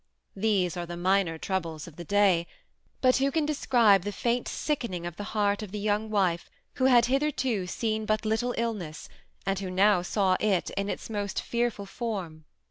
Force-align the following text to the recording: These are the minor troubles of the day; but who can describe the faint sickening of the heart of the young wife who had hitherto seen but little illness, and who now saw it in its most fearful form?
These 0.35 0.75
are 0.77 0.87
the 0.87 0.97
minor 0.97 1.37
troubles 1.37 1.87
of 1.87 1.95
the 1.95 2.03
day; 2.03 2.47
but 3.01 3.17
who 3.17 3.29
can 3.29 3.45
describe 3.45 4.01
the 4.01 4.11
faint 4.11 4.47
sickening 4.47 5.05
of 5.05 5.15
the 5.15 5.25
heart 5.37 5.61
of 5.61 5.71
the 5.71 5.77
young 5.77 6.09
wife 6.09 6.49
who 6.77 6.85
had 6.85 7.05
hitherto 7.05 7.67
seen 7.67 8.07
but 8.07 8.25
little 8.25 8.55
illness, 8.57 9.09
and 9.45 9.59
who 9.59 9.69
now 9.69 10.01
saw 10.01 10.37
it 10.39 10.71
in 10.71 10.89
its 10.89 11.07
most 11.07 11.39
fearful 11.39 11.85
form? 11.85 12.45